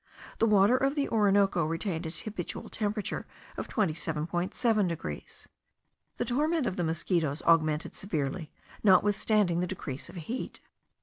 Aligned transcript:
The 0.39 0.47
water 0.47 0.75
of 0.77 0.95
the 0.95 1.07
Orinoco 1.09 1.63
retained 1.63 2.07
its 2.07 2.21
habitual 2.21 2.69
temperature 2.69 3.27
of 3.55 3.67
27.7 3.67 4.87
degrees. 4.87 5.47
The 6.17 6.25
torment 6.25 6.65
of 6.65 6.75
the 6.75 6.83
mosquitos 6.83 7.43
augmented 7.43 7.93
severely, 7.93 8.51
notwithstanding 8.83 9.59
the 9.59 9.67
decrease 9.67 10.09
of 10.09 10.15
heat. 10.15 10.59